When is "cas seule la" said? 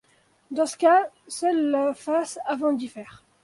0.77-1.93